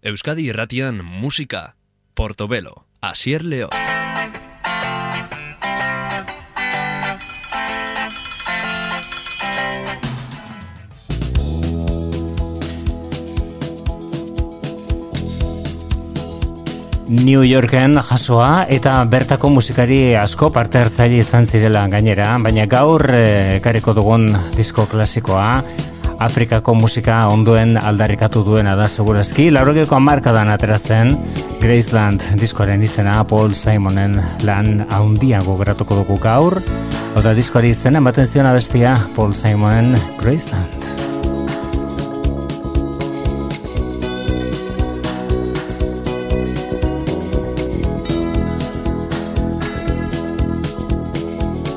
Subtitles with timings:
[0.00, 1.74] Euskadi irratian musika,
[2.14, 3.68] Portobelo, Asier Leo.
[17.08, 23.96] New Yorken jasoa eta bertako musikari asko parte hartzaile izan zirela gainera, baina gaur ekariko
[23.98, 25.64] dugun disko klasikoa
[26.18, 29.52] Afrikako musika onduen aldarrikatu duena da segurazki.
[29.54, 31.12] Laurogeko amarkadan aterazen
[31.62, 36.58] Graceland diskoaren izena Paul Simonen lan haundia gogratuko dugu gaur.
[37.16, 40.86] Oda diskoari izena ematen zion abestia Paul Simonen Graceland.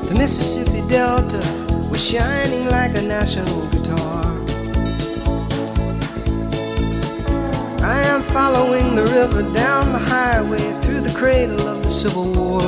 [0.08, 1.38] The Mississippi Delta
[1.90, 3.71] was shining like a national
[8.92, 12.62] following the river down the highway through the cradle of the Civil War.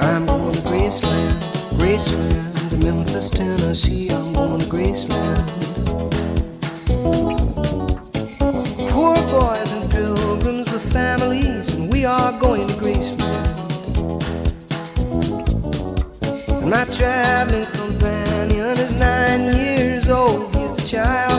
[0.00, 1.32] I'm going to Graceland,
[1.78, 4.10] Graceland, to Memphis, Tennessee.
[4.10, 5.46] I'm going to Graceland.
[8.90, 13.58] Poor boys and pilgrims with families, and we are going to Graceland.
[16.48, 20.54] And my traveling companion is nine years old.
[20.54, 21.29] He's the child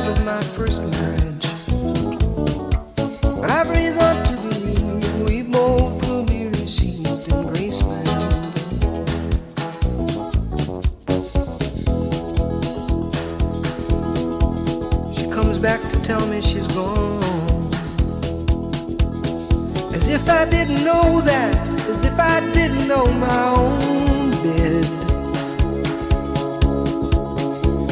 [19.94, 24.86] As if I didn't know that, as if I didn't know my own bed.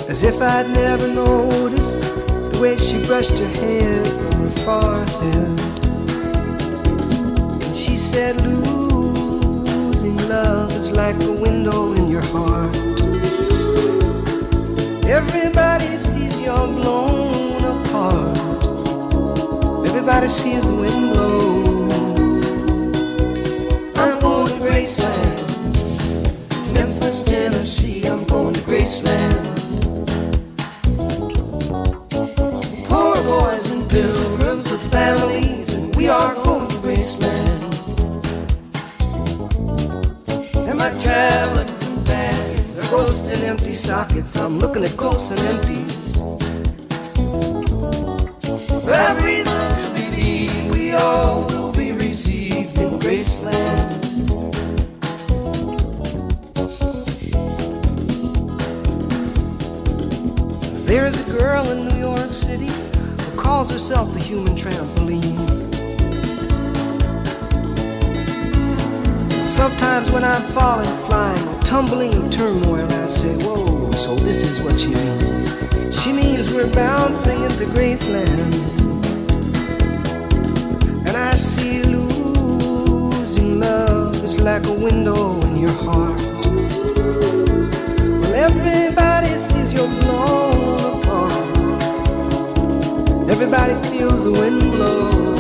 [0.09, 2.01] As if I'd never noticed
[2.51, 5.59] the way she brushed her hair from her forehead.
[7.63, 12.75] And she said, Losing love is like a window in your heart.
[15.05, 17.08] Everybody sees you're blown.
[19.99, 21.89] Everybody sees the wind blow.
[24.01, 25.43] I'm going to Graceland,
[26.73, 28.05] Memphis, Tennessee.
[28.07, 29.35] I'm going to Graceland.
[32.87, 37.59] Poor boys and pilgrims with families, and we are going to Graceland.
[40.55, 44.37] And my traveling companions are ghosts in empty sockets.
[44.37, 45.88] I'm looking at ghosts and empties
[50.99, 53.99] all will be received in Graceland.
[60.85, 65.37] There is a girl in New York City who calls herself a human trampoline.
[69.45, 74.79] Sometimes when I'm falling, flying, tumbling in turmoil, I say, Whoa, so this is what
[74.79, 75.47] she means.
[76.01, 78.78] She means we're bouncing into Graceland.
[84.43, 86.19] Like a window in your heart.
[88.21, 91.31] Well, everybody sees you're blown apart.
[93.29, 95.38] Everybody feels the wind blow.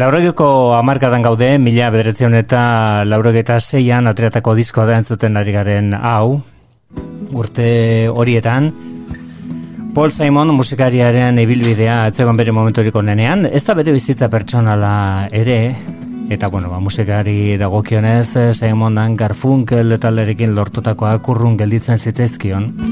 [0.00, 2.60] Laurogeko amarkadan gaude, mila bederetzion eta
[3.04, 6.40] laurogeta zeian atreatako diskoa da entzuten ari garen hau.
[7.36, 8.70] urte horietan,
[9.94, 15.76] Paul Simon musikariaren ibilbidea atzegon bere momentoriko nenean, ez da bere bizitza pertsonala ere,
[16.30, 22.89] eta bueno, ba, musikari dagokionez, Simon Dan Garfunkel eta lortutakoa kurrun gelditzen zitzaizkion.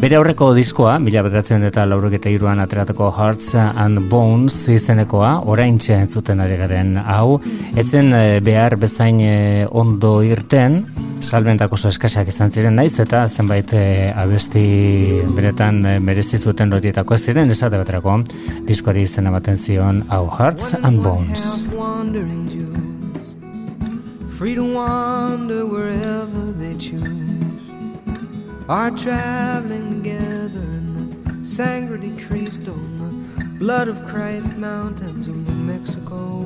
[0.00, 5.76] Bere aurreko diskoa, mila bedatzen eta laurek eta iruan ateratako Hearts and Bones izenekoa, orain
[5.76, 7.36] entzuten ari garen hau,
[7.76, 10.86] etzen eh, behar bezain eh, ondo irten,
[11.20, 14.64] salbentako eskasak izan ziren naiz, eta zenbait eh, abesti
[15.36, 18.22] beretan merezi zuten horietako ez ziren, esate baterako
[18.64, 21.66] diskoari izena baten zion hau Hearts and Bones.
[24.38, 27.19] Free to wander wherever they choose
[28.70, 35.34] are traveling together in the Sangre de Cristo, in the blood of Christ mountains of
[35.34, 36.44] New Mexico.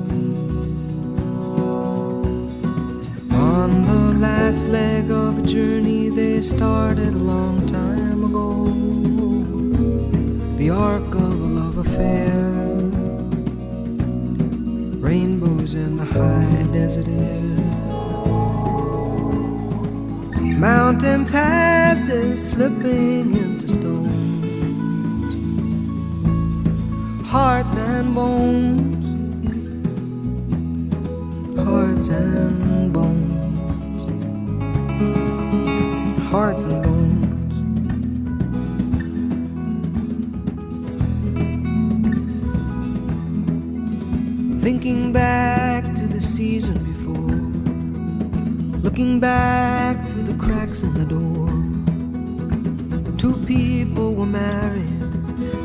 [3.30, 8.70] On the last leg of a journey they started a long time ago,
[10.56, 12.38] the arc of a love affair,
[14.98, 17.73] rainbows in the high desert air
[20.64, 24.46] mountain passes slipping into stones,
[27.26, 29.06] hearts and bones,
[31.66, 34.02] hearts and bones,
[36.30, 37.26] hearts and bones.
[44.62, 46.93] Thinking back to the season before,
[48.94, 51.48] looking back through the cracks in the door.
[53.18, 55.00] Two people were married.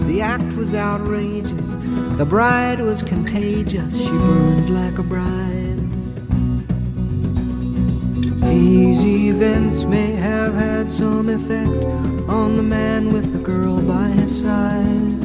[0.08, 1.76] The act was outrageous.
[2.18, 3.96] The bride was contagious.
[3.96, 5.78] She burned like a bride.
[8.50, 11.86] These events may have had some effect
[12.28, 15.22] on the man with the girl by his side.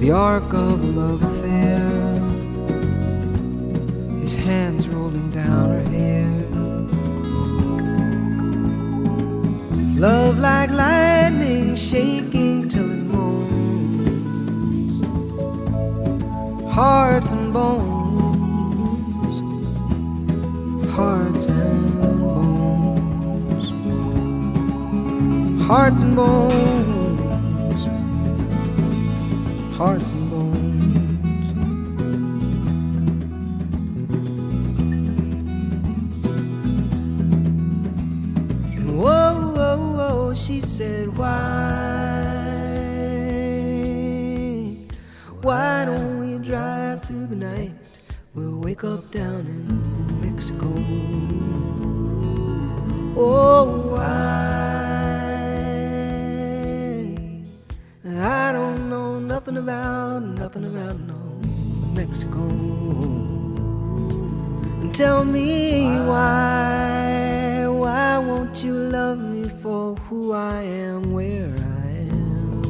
[0.00, 1.78] The arc of a love affair.
[4.20, 4.88] His hands
[5.28, 6.30] down her hair.
[10.00, 15.04] Love like lightning shaking till it moans.
[16.72, 19.40] Hearts and bones.
[20.96, 23.70] Hearts and bones.
[25.68, 27.82] Hearts and bones.
[29.76, 30.19] Hearts and
[40.50, 41.30] she said, Why?
[45.42, 47.72] Why don't we drive through the night?
[48.34, 49.64] We'll wake up down in
[50.26, 50.70] Mexico.
[53.16, 54.40] Oh, why?
[58.42, 61.20] I don't know nothing about, nothing about no
[62.00, 62.44] Mexico.
[64.92, 66.69] Tell me why,
[70.10, 72.64] who I am, where I am.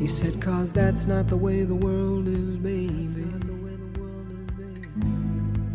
[0.00, 3.26] He said, Cause that's not the way the world is, baby.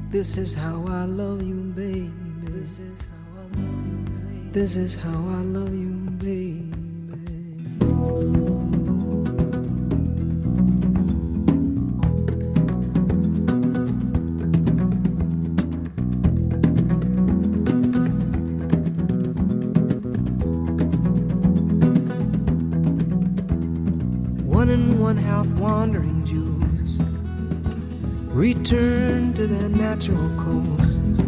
[0.10, 2.12] This is how I love you, baby.
[4.50, 6.53] This is how I love you, baby.
[24.64, 25.60] I love you, baby.
[25.60, 26.98] wandering Jews
[28.34, 31.22] return to their natural coasts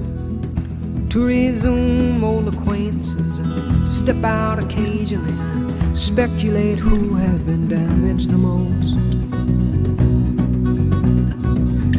[1.09, 8.37] to resume old acquaintances and step out occasionally and speculate who have been damaged the
[8.37, 8.95] most.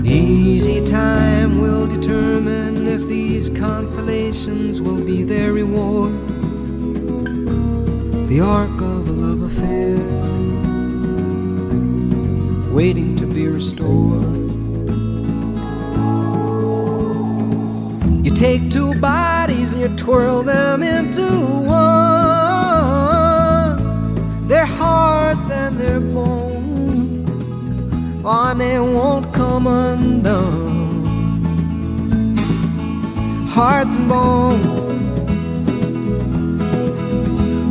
[0.06, 6.14] Easy time will determine if these consolations will be their reward.
[8.26, 10.25] The arc of a love affair
[12.76, 14.36] waiting to be restored.
[18.22, 21.26] You take two bodies and you twirl them into
[21.64, 21.86] one.
[24.46, 27.30] Their hearts and their bones,
[28.22, 30.76] oh, they won't come undone.
[33.48, 34.84] Hearts and bones,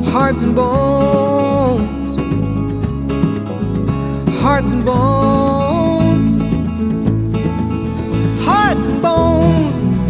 [0.10, 1.45] hearts and bones
[4.46, 6.30] hearts and bones.
[8.46, 10.02] Hearts and bones.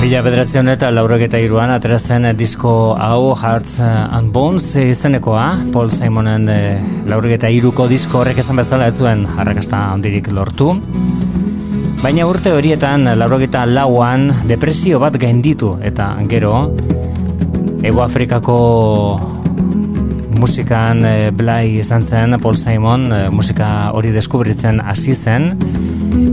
[0.00, 6.48] Mila bederatzen eta laurek eta iruan aterazen disko hau Hearts and Bones izenekoa Paul Simonen
[6.48, 10.70] eh, e, laurek eta iruko disko horrek esan bezala ez zuen arrakasta handirik lortu
[12.02, 16.52] Baina urte horietan laurogeta lauan depresio bat gainditu eta gero
[17.86, 18.58] Ego Afrikako
[20.36, 25.54] musikan e, blai izan zen Paul Simon e, musika hori deskubritzen hasi zen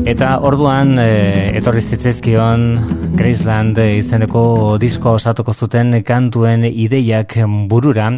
[0.03, 2.63] eta orduan e, etorri zitzaizkion
[3.15, 7.37] Graceland izeneko disko osatuko zuten kantuen ideiak
[7.71, 8.09] burura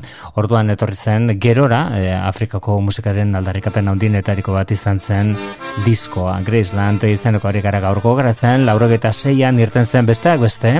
[0.42, 5.36] orduan etorri zen gerora e, Afrikako musikaren aldarrikapen handinetariko bat izan zen
[5.86, 10.80] diskoa Graceland izeneko ari gara gaurko garatzen laurogeta seian irten zen besteak beste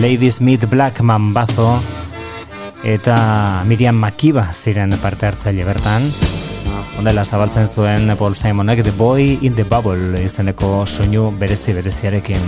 [0.00, 1.74] Lady Smith Blackman bazo
[2.84, 6.08] eta Miriam Makiba ziren parte hartzaile bertan.
[6.98, 12.42] Ondela zabaltzen zuen Paul Simonek The Boy in the Bubble izeneko soinu berezi bereziarekin.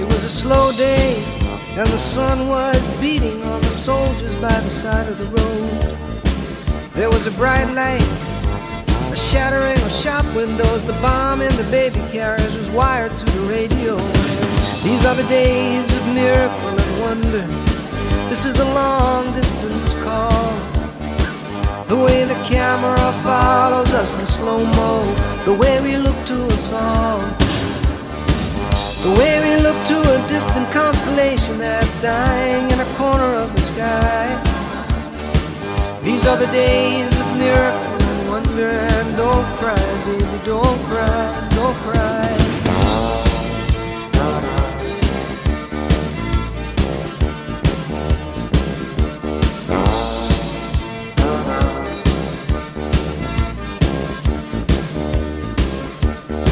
[0.00, 1.16] It was a slow day
[1.78, 5.96] and the sun was beating on the soldiers by the side of the road.
[6.94, 8.24] There was a bright light
[9.14, 13.40] A shattering of shop windows, the bomb in the baby carriage was wired to the
[13.42, 14.43] radio.
[14.84, 17.46] These are the days of miracle and wonder.
[18.28, 20.52] This is the long distance call.
[21.88, 25.02] The way the camera follows us in slow mo,
[25.46, 27.20] the way we look to us all.
[29.06, 33.62] The way we look to a distant constellation that's dying in a corner of the
[33.62, 34.26] sky.
[36.02, 41.76] These are the days of miracle and wonder and don't cry, baby, don't cry, don't
[41.88, 42.33] cry.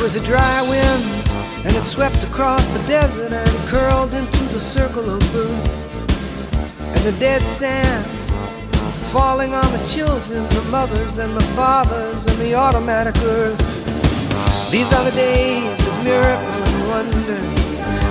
[0.03, 1.05] Was a dry wind
[1.65, 5.55] and it swept across the desert and curled into the circle of blue.
[6.91, 8.05] And the dead sand
[9.13, 13.61] falling on the children, the mothers and the fathers and the automatic earth.
[14.73, 17.41] These are the days of miracle and wonder.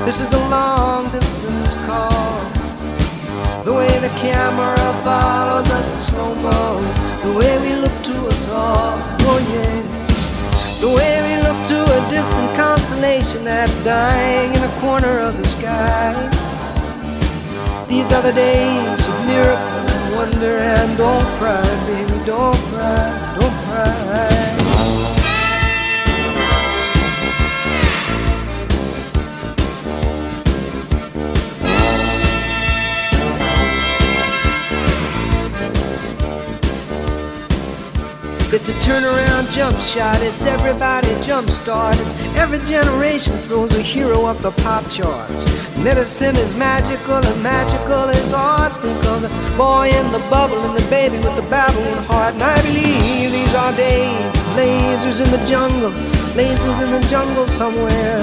[0.05, 2.39] This is the long distance call.
[3.65, 6.79] The way the camera follows us in slow mo.
[7.23, 8.97] The way we look to us all.
[9.27, 10.00] Oh yeah.
[10.81, 15.47] The way we look to a distant constellation that's dying in a corner of the
[15.47, 16.11] sky.
[17.87, 23.57] These are the days of miracle and wonder and don't cry, baby, don't cry, don't
[23.65, 24.50] cry.
[38.53, 41.97] It's a turnaround jump shot, it's everybody jump start.
[42.01, 45.45] It's every generation throws a hero up the pop charts.
[45.77, 48.73] Medicine is magical and magical is art.
[48.81, 52.33] Think of the boy in the bubble and the baby with the babbling heart.
[52.33, 55.91] And I believe these are days, lasers in the jungle,
[56.35, 58.19] lasers in the jungle somewhere.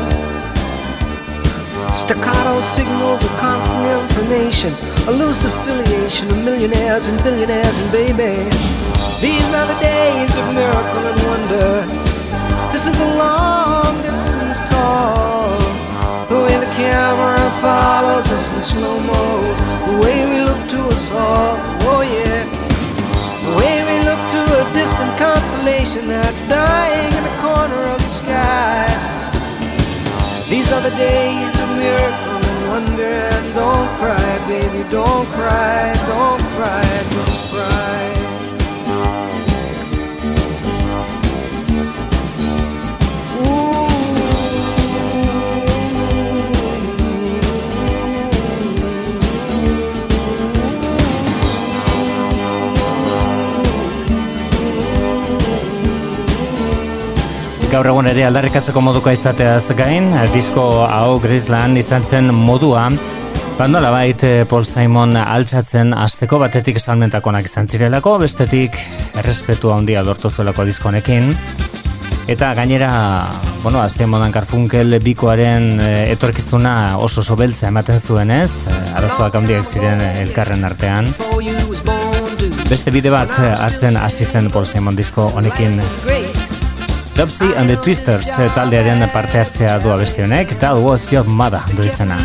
[1.94, 4.74] Staccato signals of constant information,
[5.08, 8.77] a loose affiliation of millionaires and billionaires and baby.
[9.20, 11.70] These are the days of miracle and wonder.
[12.70, 15.58] This is the long distance call.
[16.30, 19.24] The way the camera follows us in slow mo.
[19.90, 21.58] The way we look to us all.
[21.90, 22.46] Oh yeah.
[23.42, 28.12] The way we look to a distant constellation that's dying in the corner of the
[28.22, 28.86] sky.
[30.48, 33.14] These are the days of miracle and wonder.
[33.34, 38.17] And don't cry, baby, don't cry, don't cry, don't cry.
[57.78, 62.88] Gaur egun ere aldarrikatzeko moduko izateaz gain, disko hau Grisland izan zen modua,
[63.54, 68.74] bandola bait eh, Paul Simon altzatzen asteko batetik salmentakonak izan zirelako, bestetik
[69.22, 71.30] errespetu handia lortu zuelako diskonekin,
[72.26, 72.90] eta gainera,
[73.62, 79.38] bueno, azken modan karfunkel bikoaren eh, etorkizuna oso oso beltza ematen zuen ez, eh, arazoak
[79.38, 81.14] handiak ziren elkarren artean,
[82.68, 85.78] Beste bide bat hartzen hasi zen Paul Simon disko honekin
[87.18, 91.60] Dubsy and the Twisters eh, taldearen parte hartzea du abesti honek, That was your mother
[91.74, 92.16] du izena.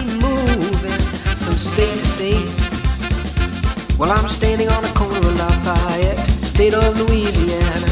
[3.97, 7.89] Well, I'm standing on a corner of Lafayette, state of Louisiana.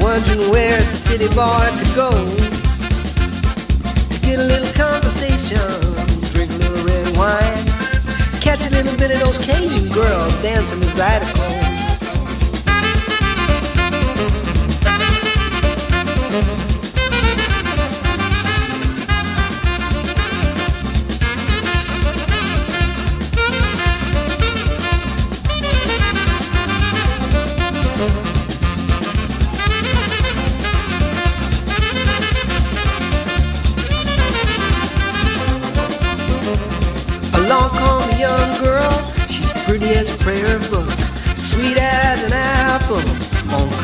[0.00, 2.10] Wondering where a city boy could go
[4.08, 5.60] to get a little conversation,
[6.32, 7.66] drink a little red wine,
[8.40, 11.51] catch a little bit of those Cajun girls dancing the Zydeco.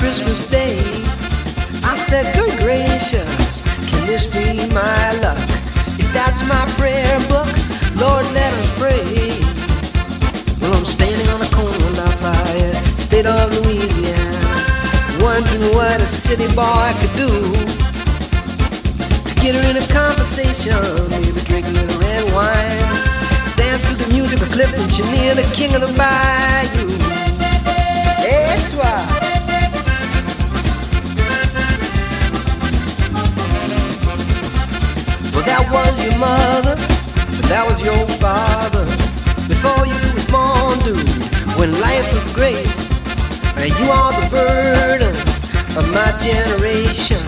[0.08, 0.78] Christmas Day.
[1.84, 3.60] I said, Good gracious,
[3.90, 5.36] can this be my luck?
[6.00, 7.52] If that's my prayer book,
[7.94, 9.04] Lord, let us pray.
[10.62, 16.48] Well, I'm standing on the corner of Lafayette, state of Louisiana, wondering what a city
[16.56, 17.52] boy could do
[19.28, 20.72] to get her in a conversation,
[21.10, 22.80] maybe drink a little red wine,
[23.60, 26.96] dance to the music of Clifton Chenier, the king of the bayou.
[28.24, 29.27] Et toi.
[35.44, 38.84] That was your mother, but that was your father.
[39.48, 41.08] Before you was born, dude,
[41.56, 42.68] when life was great.
[43.56, 45.14] And you are the burden
[45.76, 47.18] of my generation.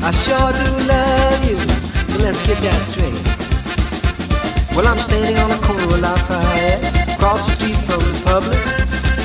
[0.00, 1.56] I sure do love you,
[2.12, 3.18] but let's get that straight.
[4.76, 8.62] Well, I'm standing on the corner of Lafayette, across the street from the Republic,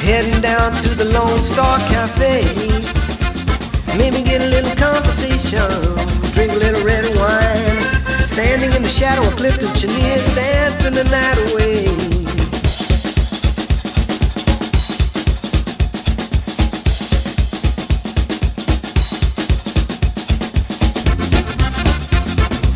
[0.02, 2.46] heading down to the Lone Star Cafe.
[3.98, 5.68] Maybe get a little conversation,
[6.34, 7.97] drink a little red wine.
[8.38, 11.88] Standing in the shadow of Clifton Chenier, dancing the night away.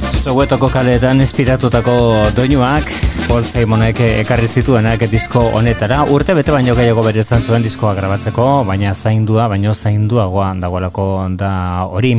[0.10, 1.94] Soweto kaleetan inspiratutako
[2.36, 2.90] doinuak
[3.32, 6.02] Paul Simonek ekarri zituenak disko honetara.
[6.12, 11.06] Urte bete baino gehiago bere izan zuen diskoa grabatzeko, baina zaindua, baino zainduagoa dagoelako
[11.40, 11.52] da
[11.88, 12.12] hori.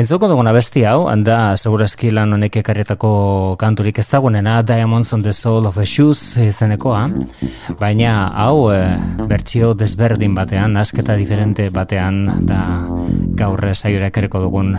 [0.00, 3.10] Entzuko duguna besti hau, da segurazki lan honek ekarrietako
[3.60, 7.02] kanturik ezagunena, Diamonds on the Soul of a Shoes izenekoa,
[7.76, 8.78] baina hau e,
[9.28, 12.62] bertsio desberdin batean, asketa diferente batean, da
[13.36, 14.72] gaur saiora ekarriko dugun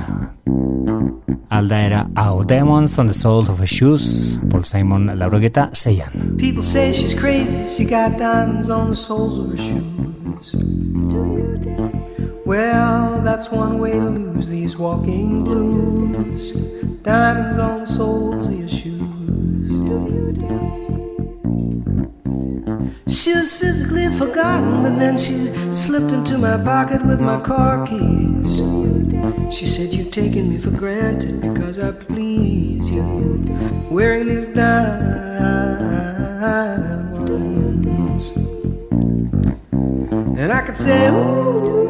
[1.54, 6.34] aldaera hau Diamonds on the Soul of a Shoes, Paul Simon laurogeta zeian.
[6.40, 10.02] People say she's crazy, she got diamonds on the soles of her shoes.
[12.52, 16.52] Well, that's one way to lose these walking blues.
[17.02, 19.72] Diamonds on the soles of your shoes.
[23.08, 25.32] She was physically forgotten, but then she
[25.72, 28.58] slipped into my pocket with my car keys.
[29.50, 33.42] She said, You've taken me for granted because I please you.
[33.90, 35.22] Wearing these diamonds.
[40.38, 41.81] And I could say, Ooh,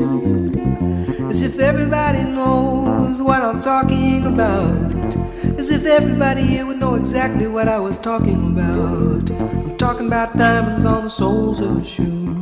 [0.00, 4.94] as if everybody knows what I'm talking about.
[5.58, 9.30] As if everybody here would know exactly what I was talking about.
[9.30, 12.38] I'm talking about diamonds on the soles of shoes.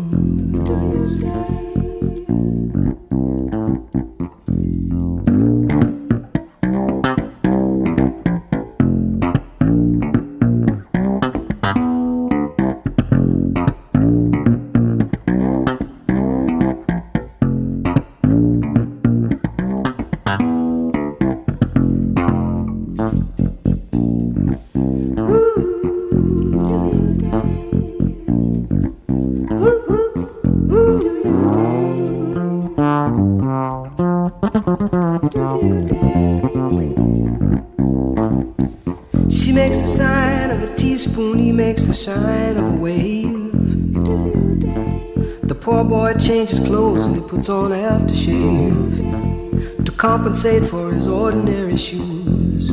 [47.36, 52.68] Puts on aftershave to compensate for his ordinary shoes.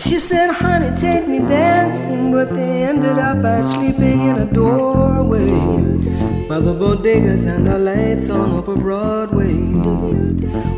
[0.00, 5.50] She said, honey, take me dancing, but they ended up by sleeping in a doorway
[6.48, 9.54] by the bodegas and the lights on Upper Broadway,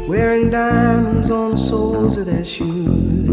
[0.09, 3.29] wearing diamonds on the soles of their shoes.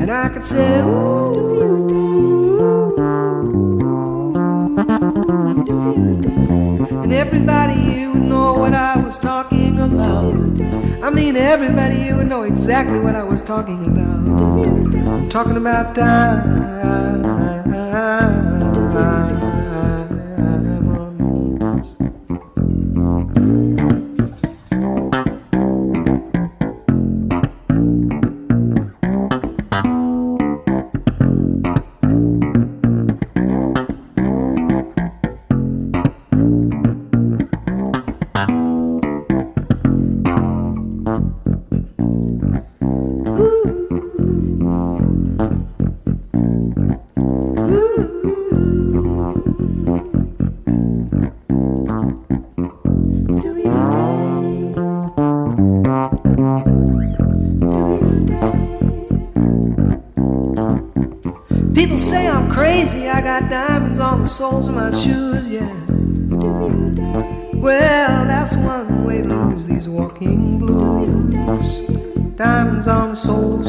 [0.00, 0.82] And I could say,
[5.94, 10.34] And everybody here would know what I was talking about.
[11.04, 15.30] I'm mean, everybody here would know exactly what I was talking about.
[15.30, 16.74] Talking about diamonds.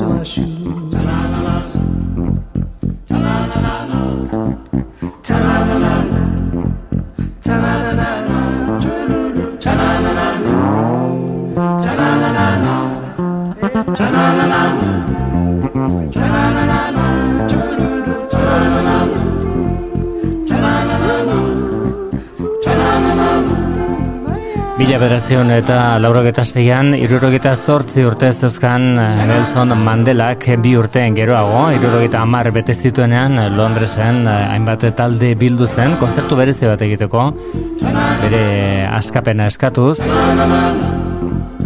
[0.09, 0.91] My shoes.
[0.91, 1.55] Ta-la-la-la.
[3.09, 3.99] Ta-la-la-la.
[5.23, 5.95] Ta-la-la-la.
[24.85, 31.63] Mila berazion eta laurogeta zeian, irurogeta zortzi urte zeuzkan eh, Nelson Mandelak bi urteen geroago,
[31.73, 37.25] irurogeta amar bete zituenean Londresen eh, hainbat talde bildu zen, kontzertu berezi bat egiteko,
[38.27, 38.43] bere
[38.93, 39.97] askapena eskatuz,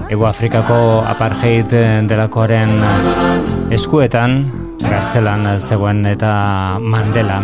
[0.08, 0.80] Ego Afrikako
[1.12, 1.76] apartheid
[2.08, 2.72] delakoaren
[3.76, 4.40] eskuetan,
[4.90, 6.32] gartzelan zegoen eta
[6.82, 7.40] Mandela.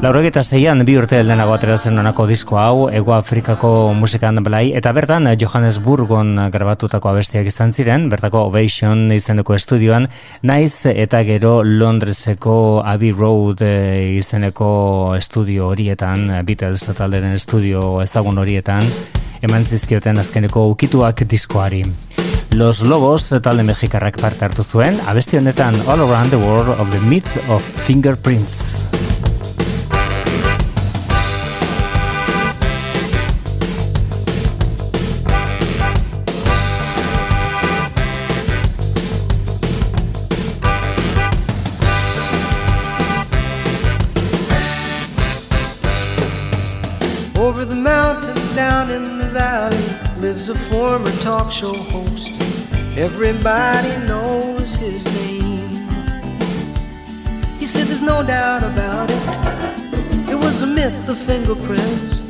[0.00, 5.28] Laurogeta zeian bi urte lehenago ateratzen onako disko hau, Ego Afrikako musikan belai, eta bertan
[5.38, 10.08] Johannesburgon grabatutako abestiak izan ziren, bertako Ovation izeneko estudioan,
[10.42, 14.70] naiz eta gero Londreseko Abbey Road eh, izeneko
[15.18, 18.88] estudio horietan, Beatles talderen estudio ezagun horietan,
[19.44, 21.84] eman zizkioten azkeneko ukituak diskoari.
[22.52, 27.00] Los Lobos talde mexikarrak parte hartu zuen, abesti honetan All Around the World of the
[27.00, 29.09] Myth of Fingerprints.
[50.40, 52.32] Lives a former talk show host.
[52.96, 55.86] Everybody knows his name.
[57.58, 60.30] He said there's no doubt about it.
[60.30, 62.22] It was a myth, the fingerprints.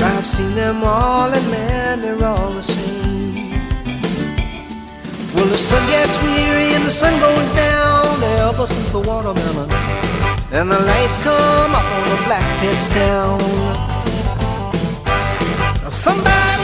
[0.00, 3.50] I've seen them all, and man, they're all the same.
[5.34, 9.70] Well, the sun gets weary and the sun goes down ever since the watermelon.
[10.50, 13.98] And the lights come up on the black pit town.
[15.90, 16.57] Somebody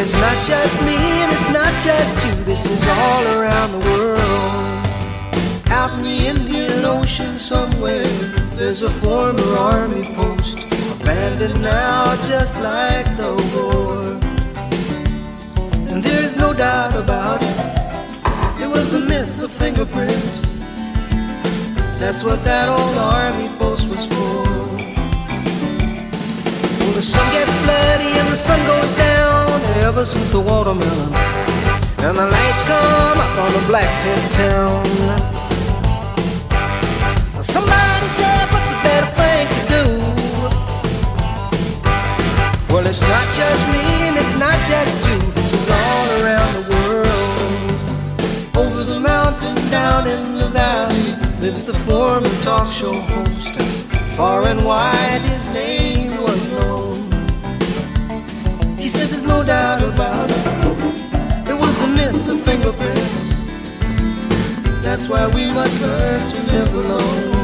[0.00, 2.32] it's not just me and it's not just you.
[2.44, 4.22] This is all around the world.
[5.68, 8.06] Out in the Indian Ocean somewhere,
[8.56, 10.56] there's a former army post.
[11.02, 14.00] Abandoned now, just like the war.
[15.90, 18.62] And there's no doubt about it.
[18.62, 20.40] It was the myth of fingerprints.
[22.00, 24.48] That's what that old army post was for.
[26.78, 29.29] Well, the sun gets bloody and the sun goes down
[29.90, 31.12] ever since the watermelon.
[32.06, 34.84] And the lights come up on the black pit town.
[37.42, 39.84] Somebody said, what's a better thing to do?
[42.72, 45.18] Well, it's not just me and it's not just you.
[45.32, 47.08] This is all around the world.
[48.56, 53.54] Over the mountain, down in the valley, lives the former talk show host.
[54.16, 55.79] Far and wide, his name
[59.50, 61.50] doubt about it.
[61.50, 63.34] It was the myth of fingerprints.
[64.84, 67.39] That's why we must learn to live alone.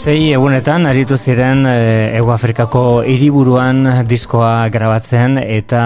[0.00, 1.72] Sei egunetan aritu ziren e,
[2.16, 5.82] Ego Afrikako hiriburuan diskoa grabatzen eta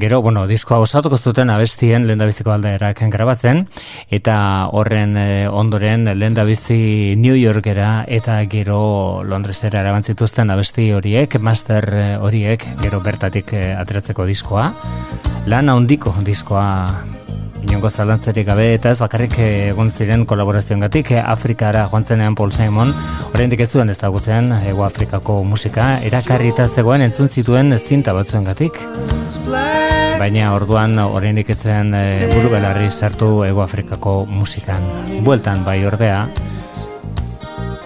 [0.00, 3.66] gero, bueno, diskoa osatuko zuten abestien lehendabiziko aldeerak grabatzen
[4.08, 4.38] eta
[4.72, 12.64] horren e, ondoren lehendabizi New Yorkera eta gero Londresera erabantzituzten abesti horiek, master e, horiek
[12.80, 14.70] gero bertatik ateratzeko diskoa.
[15.52, 16.70] Lan handiko diskoa
[17.62, 22.94] inongo zalantzerik gabe eta ez bakarrik egon ziren kolaborazioen gatik Afrikara joan zenean Paul Simon.
[23.34, 28.82] Oraindik ez zuen ezagutzen Ego Afrikako musika erakarri eta zegoen entzun zituen zinta batzuen gatik
[30.22, 34.84] baina orduan oraindik etzen e, buru belarri sartu Ego Afrikako musikan.
[35.26, 36.20] Bueltan bai ordea.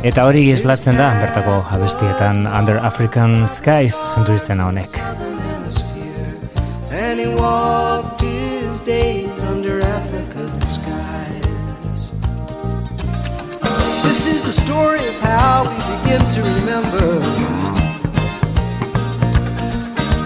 [0.06, 5.00] Eta hori islatzen da, bertako abestietan Under African Skies du izena honek.
[14.76, 17.06] Story of how we begin to remember.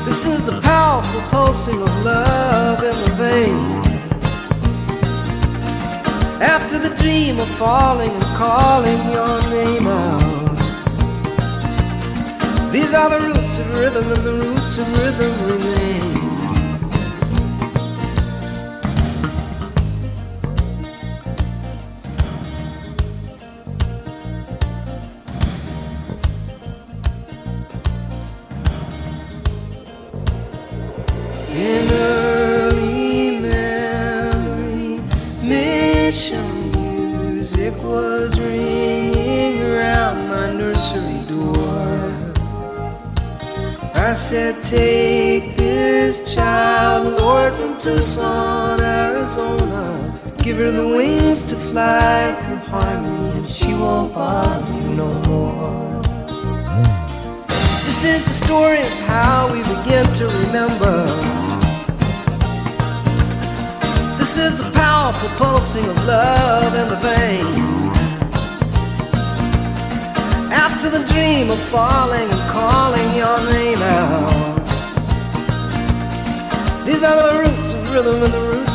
[0.04, 3.60] This is the powerful pulsing of love in the vein.
[6.54, 10.62] After the dream of falling and calling your name out.
[12.72, 16.19] These are the roots of rhythm, and the roots of rhythm remain.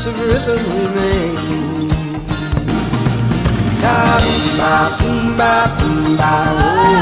[0.08, 0.63] Of rhythm
[0.94, 1.89] remain.
[3.82, 4.20] Da
[4.58, 6.96] ba boom ba boom ba oh.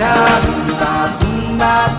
[0.00, 1.95] Da boom ba boom ba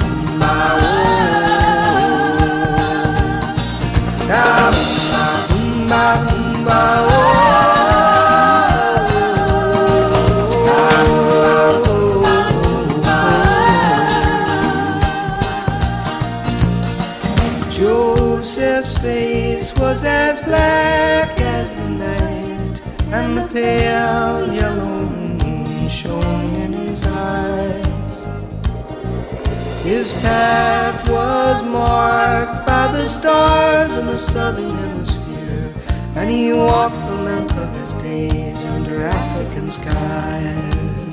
[30.22, 35.74] path was marked by the stars in the southern hemisphere,
[36.16, 41.07] and he walked the length of his days under African skies.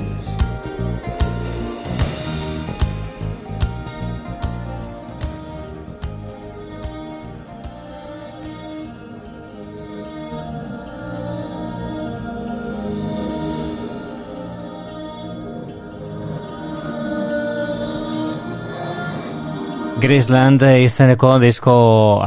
[20.05, 21.75] Graceland izeneko disko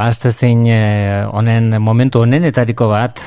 [0.01, 3.21] aztezin eh, honen momentu honenetariko bat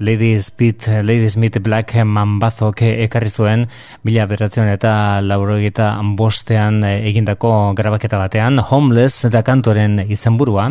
[0.00, 3.66] Lady Smith, Lady Smith Black Mambazok ekarri zuen
[4.08, 10.70] mila beratzen eta lauro egita bostean eh, egindako grabaketa batean Homeless da kantoren izenburua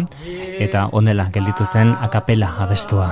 [0.57, 3.11] eta onela gelditu zen akapela abestua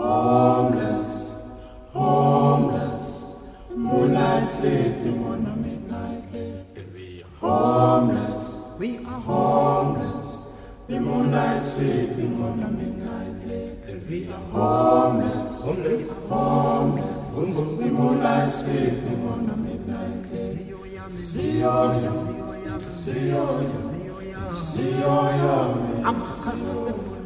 [0.00, 1.60] Homeless,
[1.92, 3.52] homeless.
[3.76, 6.86] Moonlight sleeping on a midnight lake.
[6.94, 8.76] We are homeless.
[8.78, 10.56] We are homeless.
[10.88, 14.08] We moonlight sleeping on a midnight lake.
[14.08, 15.64] We are homeless.
[15.64, 16.10] Homeless.
[16.30, 17.36] Homeless.
[17.36, 21.18] We moonlight sleeping on a midnight lake.
[21.18, 24.56] See all you, see all you, see all you.
[24.62, 27.09] See all you,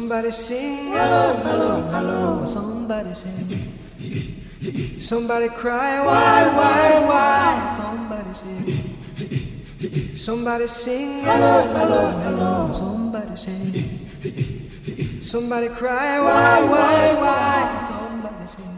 [0.00, 2.44] somebody sing, hello, hello, hello.
[2.46, 3.48] Somebody sing,
[4.98, 7.68] somebody cry, why, why, why?
[7.68, 12.72] Somebody say, somebody sing, hello, hello, hello.
[12.72, 13.72] Somebody say,
[15.20, 17.60] somebody cry, why, why, why?
[17.90, 18.72] Somebody say.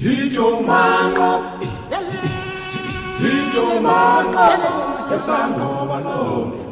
[0.00, 1.32] Hijo mango,
[3.20, 4.46] hijo mango,
[5.14, 6.69] esangoba lonke lizwe.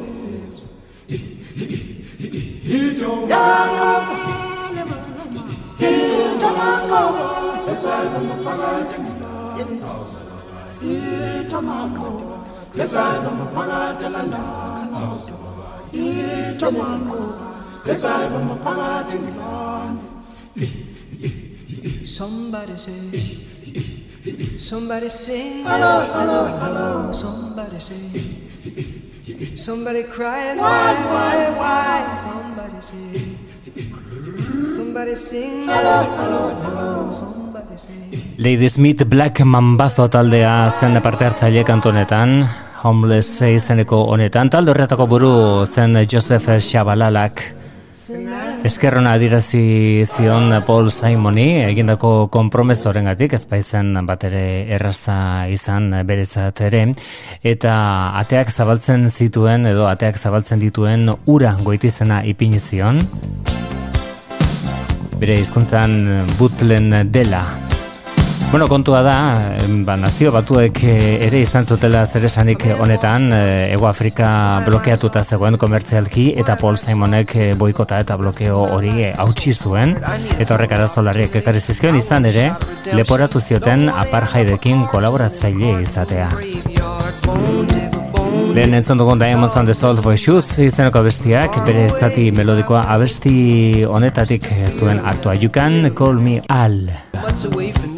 [22.04, 23.38] Somebody say,
[24.58, 27.12] somebody sing, hello, hello, hello.
[27.12, 28.37] Somebody say,
[29.56, 32.16] somebody cries, why, why, why?
[32.16, 33.36] Somebody say,
[34.64, 37.12] somebody sing, hello, hello, hello.
[37.12, 38.18] Somebody say.
[38.38, 42.42] Lady Smith Black Mambazo taldea zen parte hartzaile kantu honetan,
[42.82, 47.57] Homeless izeneko honetan, talde horretako buru zen Joseph Shabalalak.
[48.64, 54.44] Eskerrona adirazi zion Paul Simoni egindako kompromesorengatik ez baizen bat ere
[54.78, 55.18] erraza
[55.52, 56.86] izan beretzat ere.
[57.52, 57.74] Eta
[58.22, 63.04] ateak zabaltzen zituen edo ateak zabaltzen dituen ura goitizena ipini zion.
[65.18, 65.98] Bere hizkuntzan
[66.38, 67.44] butlen dela
[68.50, 69.52] Bueno, kontua da,
[69.84, 76.30] ba, nazio batuek eh, ere izan zutela zeresanik honetan, eh, Ego Afrika blokeatuta zegoen komertzialki
[76.40, 79.98] eta Paul Simonek eh, boikota eta blokeo hori hautsi zuen,
[80.38, 82.46] eta horrek arazolarriek ekarri zizkion izan ere,
[82.96, 86.30] leporatu zioten apartheidekin kolaboratzaile izatea.
[88.56, 93.84] Lehen entzun dugun Diamonds on the Soul for Shoes izeneko abestiak, bere zati melodikoa abesti
[93.84, 95.36] honetatik zuen hartua.
[95.36, 96.88] You can call me Al.
[97.12, 97.97] What's away from?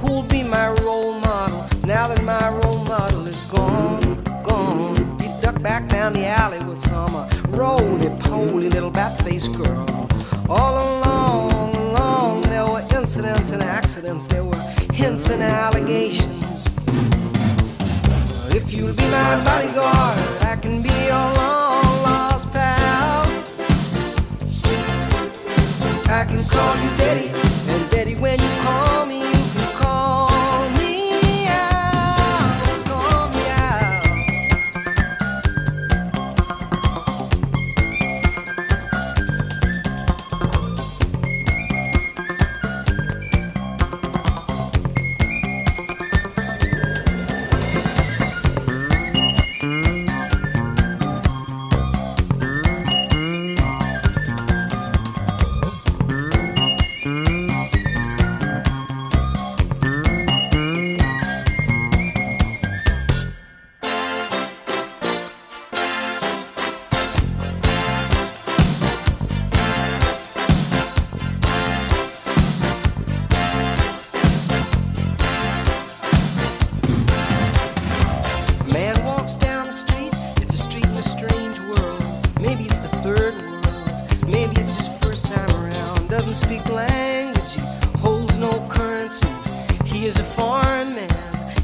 [0.00, 4.22] Who'll be my role model now that my role model is gone?
[4.42, 4.96] Gone.
[5.20, 10.08] You duck back down the alley with some uh, roly poly little bat faced girl.
[10.48, 16.68] All along, along, there were incidents and accidents, there were hints and allegations.
[18.50, 23.26] If you'll be my bodyguard, I can be your long lost pal.
[26.10, 27.28] I can call you Daddy,
[86.38, 87.60] speak language, he
[87.98, 89.26] holds no currency.
[89.84, 91.10] He is a foreign man,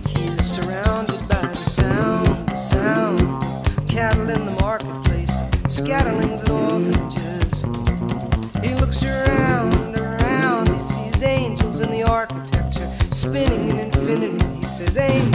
[0.09, 3.89] he is surrounded by the sound, the sound.
[3.89, 5.31] Cattle in the marketplace,
[5.69, 7.63] scatterlings and orphanages.
[8.65, 14.45] He looks around, around, he sees angels in the architecture, spinning in infinity.
[14.57, 15.34] He says, Amen.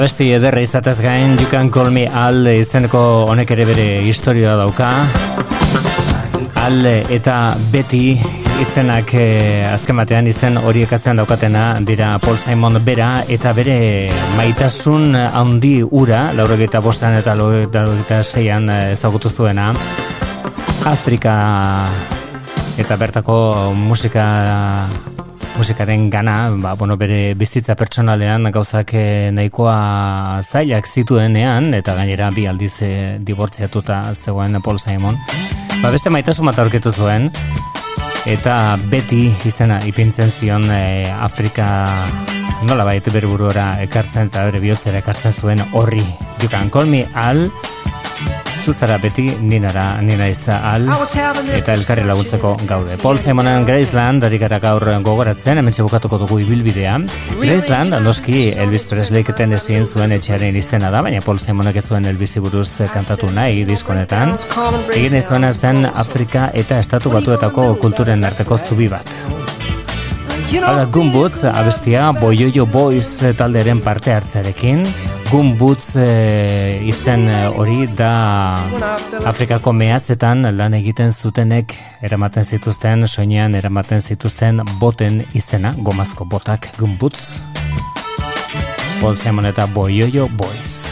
[0.00, 4.86] Abesti ederra izatez gain, You Can Call Me Al izeneko honek ere bere historia dauka.
[6.56, 7.34] Al eta
[7.68, 8.14] beti
[8.64, 9.26] izenak e,
[9.68, 13.76] azken batean izen horiek atzen daukatena dira Paul Simon bera eta bere
[14.38, 19.68] maitasun handi ura, laurogeta bostan eta laurogeta zeian eh, ezagutu zuena.
[20.88, 21.36] Afrika
[22.80, 23.36] eta bertako
[23.76, 24.24] musika
[25.60, 32.46] musikaren gana, ba, bueno, bere bizitza pertsonalean gauzak eh, nahikoa zailak zituenean, eta gainera bi
[32.48, 35.18] aldiz e, dibortziatuta zegoen Paul Simon.
[35.82, 37.28] Ba, beste maitasun bat aurketu zuen,
[38.24, 38.54] eta
[38.88, 41.68] beti izena ipintzen zion e, Afrika
[42.64, 46.06] nola baita bere buruara ekartzen eta bere bihotzera ekartzen zuen horri.
[46.40, 47.50] You can call me Al,
[48.64, 50.86] zuzara beti ninara nina iza al
[51.56, 52.96] eta elkarri laguntzeko gaude.
[53.02, 56.98] Paul Simonen Graceland ari gara gaur gogoratzen, hemen bukatuko dugu ibilbidea.
[57.40, 62.04] Graceland, andoski Elvis Presley keten ezin zuen etxearen izena da, baina Paul Simonek ez zuen
[62.04, 64.36] Elvis buruz kantatu nahi diskonetan.
[64.94, 69.08] Egin ez zen Afrika eta Estatu Batuetako kulturen arteko zubi bat.
[70.50, 74.86] Hala, Gumbutz, abestia, Boyoyo Boys talderen parte hartzarekin.
[75.30, 78.58] Gumbutz e, izen eh, hori da
[79.30, 87.44] Afrikako mehatzetan lan egiten zutenek eramaten zituzten, soinean eramaten zituzten boten izena, gomazko botak Gumbutz.
[89.00, 89.14] Paul
[89.46, 90.88] eta Boyoyo Boys.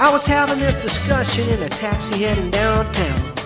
[0.00, 3.41] I was having this discussion in a taxi heading downtown.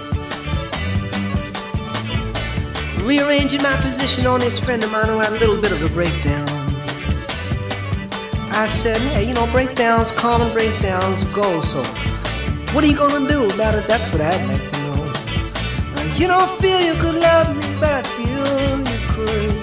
[3.06, 5.88] Rearranging my position on this friend of mine who had a little bit of a
[5.90, 6.48] breakdown.
[8.50, 11.84] I said, hey, you know, breakdowns, common breakdowns go, so
[12.74, 13.86] what are you gonna do about it?
[13.86, 16.16] That's what I'd like to know.
[16.16, 19.54] You don't feel you could love me, but I feel you could.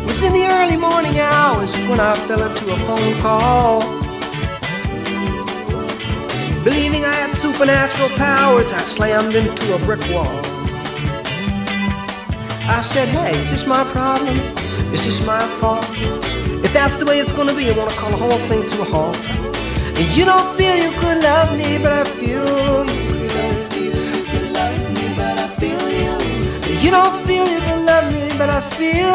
[0.00, 3.95] It was in the early morning hours when I fell into a phone call.
[6.66, 10.26] Believing I had supernatural powers, I slammed into a brick wall.
[12.66, 14.36] I said, hey, is this my problem?
[14.92, 15.86] Is this my fault?
[16.66, 18.84] If that's the way it's gonna be, I wanna call the whole thing to a
[18.84, 19.16] halt.
[19.96, 23.06] And you don't feel you could love me, but I feel you
[26.82, 29.14] You don't feel you can love me, but I feel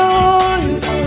[0.68, 1.01] you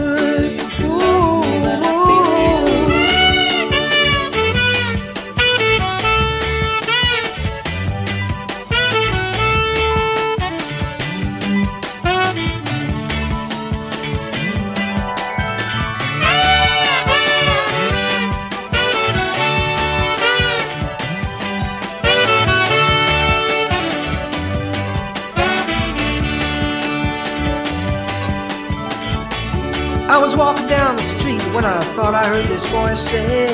[31.55, 33.47] when I thought I heard this voice say,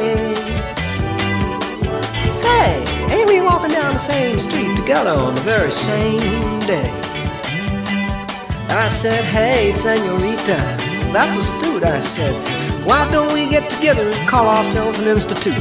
[2.33, 2.67] Say,
[3.13, 6.91] ain't we walking down the same street together on the very same day?
[8.71, 10.57] I said, Hey, senorita,
[11.13, 11.85] that's a astute.
[11.85, 12.33] I said,
[12.87, 15.55] Why don't we get together and call ourselves an institute?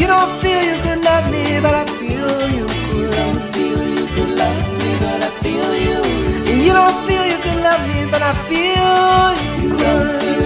[0.00, 3.00] You don't feel you could love me, but I feel you could.
[3.00, 6.00] You don't feel you could love me, but I feel you.
[6.64, 8.88] You don't feel you can love me, but I feel
[9.36, 10.39] you, you could.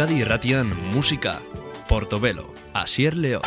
[0.00, 1.34] Euskadi irratian musika,
[1.84, 3.44] Portobelo, Asier Leoz.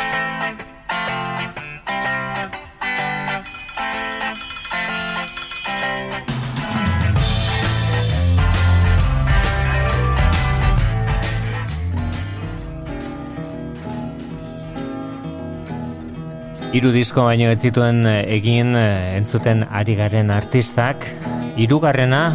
[16.70, 21.10] Hiru disko baino ez zituen eh, egin eh, entzuten ari garen artistak.
[21.58, 22.28] Hirugarrena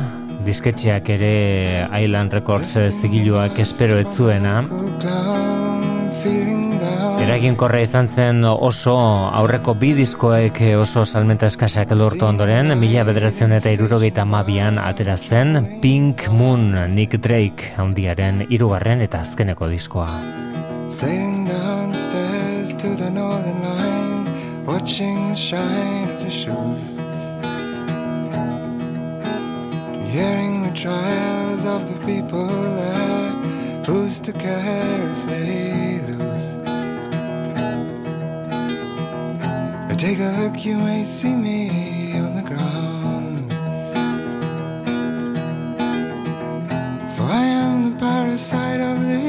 [0.49, 1.33] disketxeak ere
[1.93, 4.63] Island Records eh, zigiluak espero ez zuena.
[7.19, 8.95] Eragin korra izan zen oso
[9.37, 15.81] aurreko bi diskoek oso salmenta eskasak lortu ondoren, mila bederatzen eta irurogeita mabian atera zen
[15.83, 20.09] Pink Moon Nick Drake handiaren hirugarren eta azkeneko diskoa.
[20.89, 24.25] Sailing downstairs to the northern line
[24.65, 26.97] watching the shine of the shoes,
[30.09, 33.31] hearing the trials of the people there,
[33.87, 36.47] who's to care if they lose.
[39.99, 43.39] Take a look, you may see me on the ground.
[47.15, 49.28] For I am the parasite of this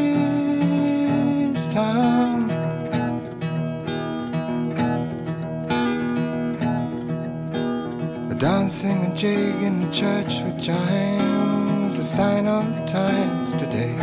[8.70, 13.96] dancing a jig in the church with chimes, a sign of the times today.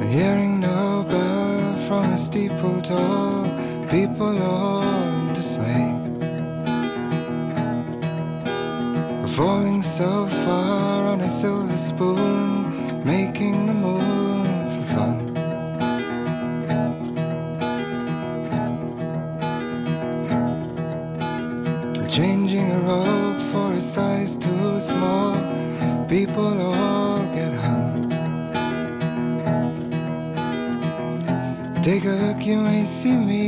[0.00, 3.44] And hearing no bell from a steeple tall,
[3.90, 5.92] people all in dismay.
[9.36, 13.74] Falling so far on a silver spoon, making the
[33.00, 33.39] see me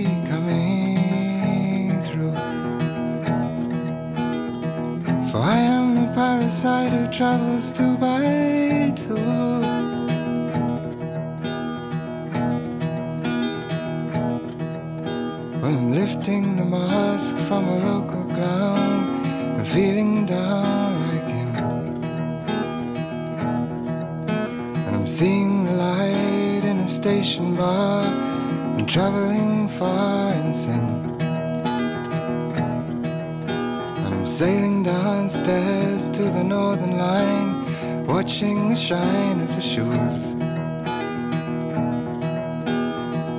[38.93, 40.25] shine of the shoes.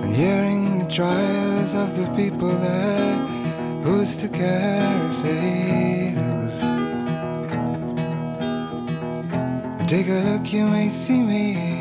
[0.03, 3.15] And hearing the trials of the people there,
[3.83, 6.59] who's to care if they lose?
[9.87, 11.72] Take a look, you may see me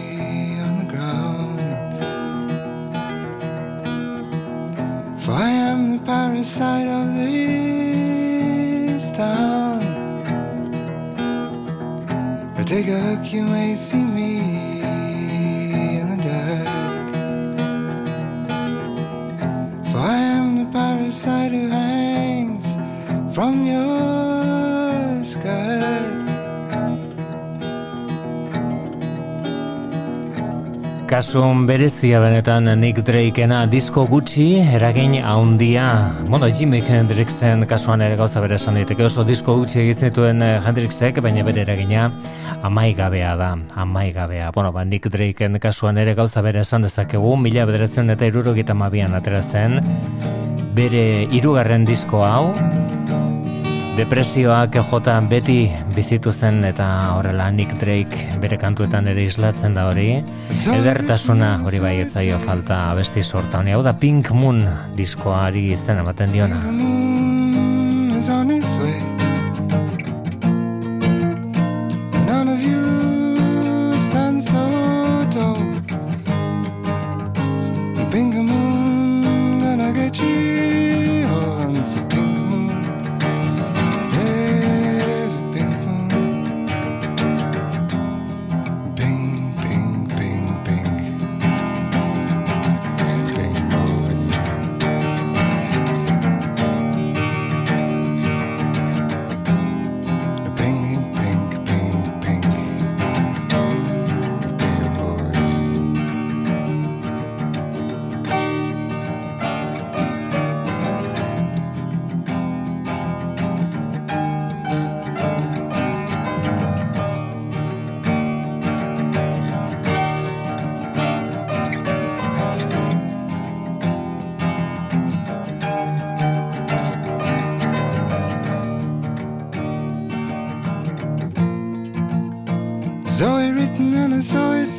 [12.85, 14.22] You may see me
[31.13, 36.09] Kasun berezia benetan Nick Drakeena disko gutxi eragin handia.
[36.25, 41.21] Bueno, Jimmy Hendrixen kasuan ere gauza bere esan daiteke oso disko gutxi egiten eh, Hendrixek,
[41.21, 42.07] baina bere eragina
[42.65, 44.49] amaigabea da, amaigabea.
[44.57, 49.13] Bueno, ba, Nick Drakeen kasuan ere gauza bere esan dezakegu, mila bederatzen eta irurogita mabian
[49.13, 49.83] atera zen,
[50.73, 52.55] bere hirugarren disko hau,
[53.93, 60.07] Depresioak jota beti bizitu zen eta horrela Nick Drake bere kantuetan ere islatzen da hori.
[60.79, 63.77] Edertasuna hori bai etzaio falta abesti sorta honi.
[63.77, 64.65] Hau da Pink Moon
[64.97, 67.12] diskoari izen ematen diona.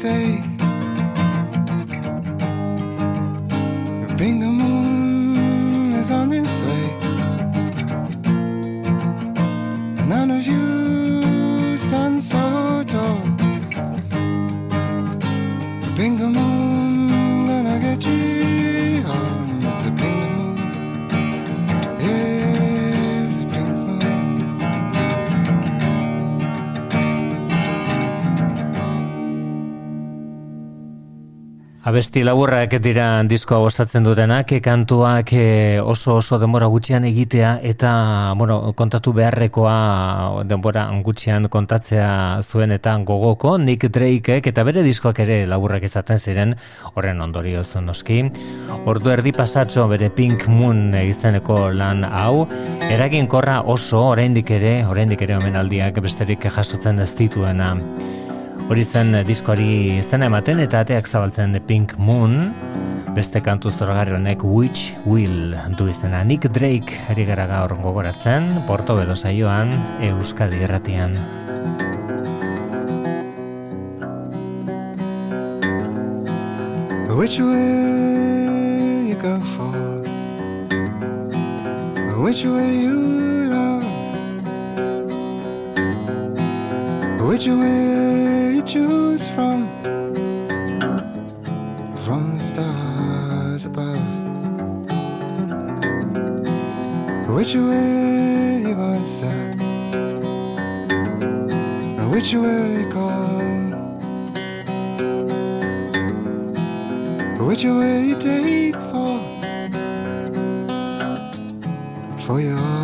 [0.03, 0.32] Say.
[31.93, 37.91] Abesti laburrak dira diskoa osatzen dutenak, kantuak e, oso oso denbora gutxian egitea eta
[38.39, 45.37] bueno, kontatu beharrekoa denbora gutxian kontatzea zuen eta gogoko Nick Drakeek eta bere diskoak ere
[45.45, 46.55] laburrak izaten ziren
[46.95, 48.23] horren ondorioz noski.
[48.89, 52.47] Ordu erdi pasatxo bere Pink Moon izeneko lan hau,
[52.89, 57.75] eraginkorra oso oraindik ere, oraindik ere omenaldiak besterik jasotzen ez dituena.
[58.71, 62.53] Hori zen eh, diskoari zen ematen eta ateak zabaltzen The Pink Moon,
[63.13, 66.23] beste kantu zoragarri honek Which Will du izena.
[66.23, 69.75] Nick Drake ari gara gaur gogoratzen, Porto Belo saioan,
[70.07, 71.17] Euskadi erratian.
[77.13, 79.71] Which will you go for?
[82.23, 82.97] Which will you
[83.51, 83.83] love?
[87.27, 89.67] Which will choose from?
[92.05, 93.97] From the stars above.
[97.29, 99.51] Which will you answer?
[102.09, 103.41] Which will you call?
[107.45, 109.19] Which will you take for?
[112.25, 112.82] For your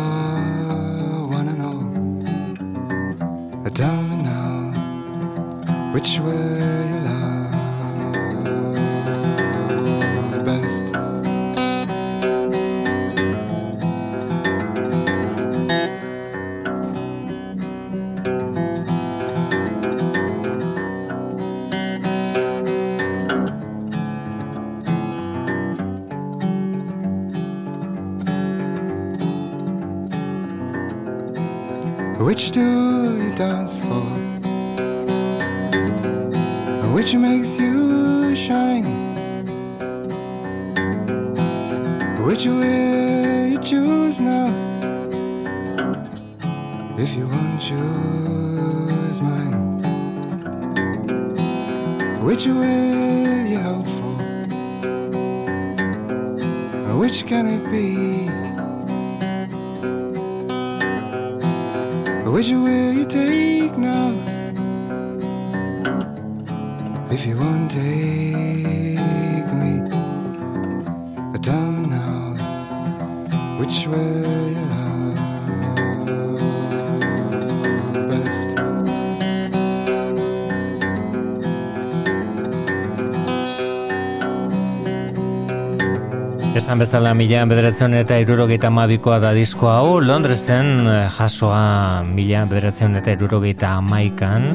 [86.50, 92.98] Esan bezala mila bederatzen eta irurogeita amabikoa da disko hau, Londresen eh, jasoa mila bederatzen
[92.98, 94.48] eta irurogeita amaikan.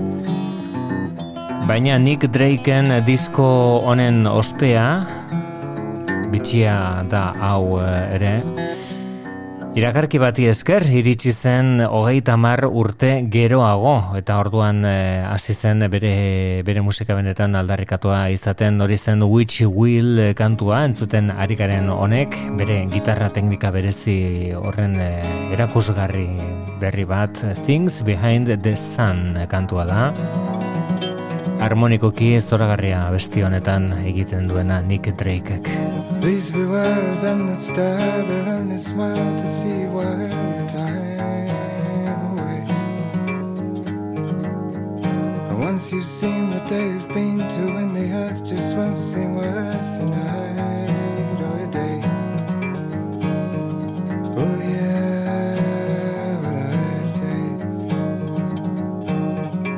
[1.69, 3.47] Baina Nick Drakeen disko
[3.87, 4.89] honen ospea,
[6.35, 6.75] bitxia
[7.07, 8.33] da hau eh, ere,
[9.75, 16.63] Irakarki bati esker iritsi zen hogeita mar urte geroago eta orduan eh, hasi zen bere,
[16.63, 18.79] bere musika benetan aldarrikatua izaten.
[18.79, 25.51] Hori zen Witch Will eh, kantua entzuten arikaren honek bere gitarra teknika berezi horren eh,
[25.57, 26.29] erakusgarri
[26.79, 27.43] berri bat.
[27.65, 30.64] Things Behind the Sun kantua da
[31.59, 35.69] harmonikoki zoragarria besti honetan egiten duena Nick Drakeek.
[36.21, 42.65] Please beware of them that stare, they'll only smile to see the time away.
[45.49, 49.99] And once you've seen what they've been to, when the earth just won't seem worth
[50.01, 50.54] a night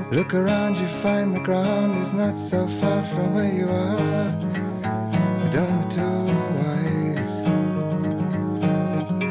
[0.10, 4.32] Look around, you find the ground is not so far from where you are.
[5.52, 6.26] Don't be too
[6.58, 7.44] wise.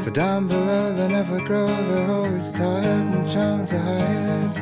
[0.05, 4.55] For down below they never grow, they're always tired and charms are hired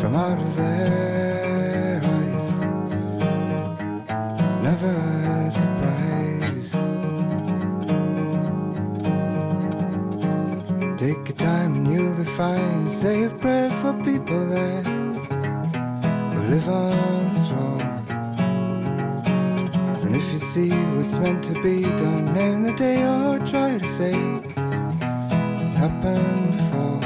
[0.00, 2.60] from out of their eyes.
[4.64, 6.72] Never a surprise.
[10.98, 12.88] Take your time and you'll be fine.
[12.88, 14.89] Say a prayer for people that
[16.50, 17.80] will live on the floor.
[20.02, 23.86] And if you see what's meant to be, don't name the day or try to
[23.86, 24.52] say it
[25.76, 27.00] happened before.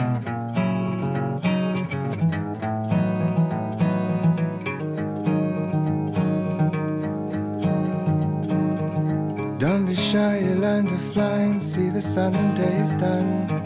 [9.59, 13.64] Don't be shy, you learn to fly and see the sun and day is done.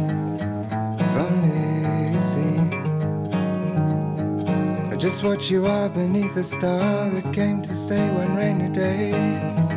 [5.09, 9.68] Just what you are beneath a star that came to say one rainy day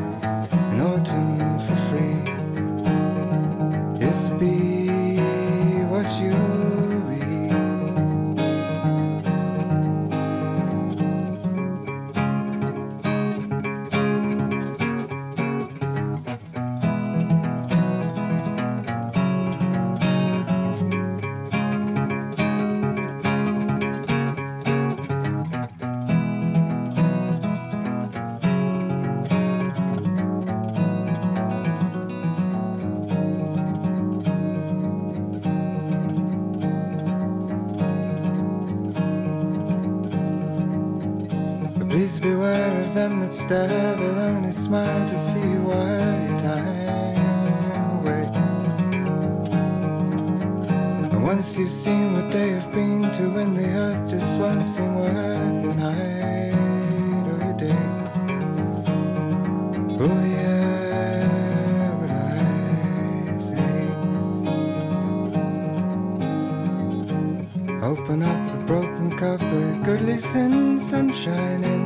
[70.82, 71.84] sunshine in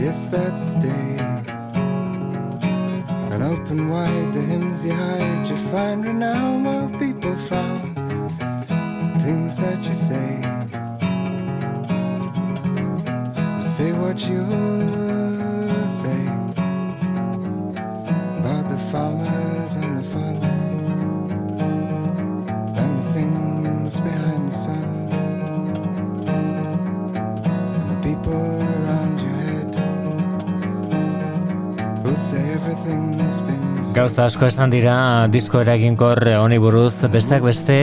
[0.00, 1.16] yes, that's the day.
[3.32, 7.94] And open wide the hymns you hide, you find renown while people frown.
[9.20, 10.30] Things that you say,
[13.62, 15.07] say what you
[33.98, 37.78] Gauza asko esan dira disko eraginkor honi buruz besteak beste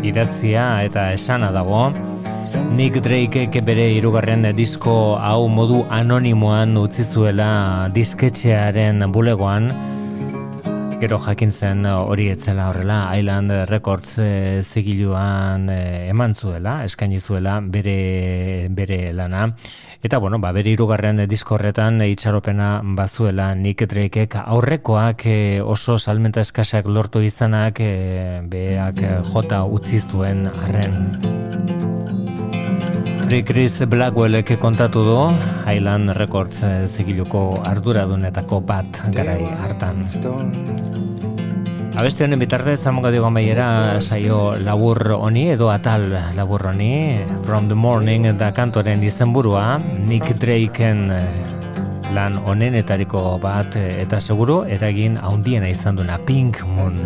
[0.00, 1.82] idatzia eta esana dago.
[2.78, 7.50] Nick Drake bere hirugarren disko hau modu anonimoan utzi zuela
[7.92, 9.68] disketxearen bulegoan.
[11.00, 17.56] Gero jakin zen hori etzela horrela, Island Records e, zigiluan e, eman zuela, eskaini zuela
[17.64, 19.46] bere, bere lana.
[20.04, 26.84] Eta bueno, ba, bere irugarren diskorretan itxaropena bazuela Nick Drakeek aurrekoak e, oso salmenta eskasak
[26.84, 27.92] lortu izanak e,
[28.44, 29.00] beak
[29.32, 31.39] jota utzi zuen arren.
[33.30, 35.18] Chris Blackwellek kontatu du
[35.62, 40.02] Highland Records zigiluko arduradunetako bat garai hartan.
[41.94, 47.78] Abeste honen bitartez, zamonga dugu amaiera saio labur honi edo atal labur honi From the
[47.78, 51.22] Morning da kantoren izenburua Nick Drakeen eh,
[52.10, 56.98] lan honenetariko bat eh, eta seguru eragin haundiena izan duna Pink Moon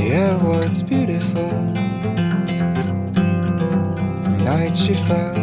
[0.00, 1.52] The air was beautiful
[4.44, 5.36] Night she fell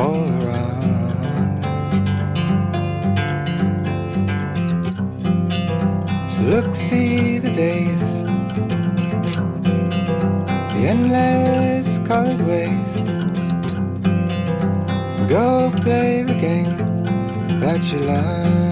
[0.00, 1.62] all around.
[6.30, 8.22] So Look, see the days,
[10.58, 12.94] the endless colored ways.
[15.28, 16.78] Go play the game
[17.60, 18.65] that you love.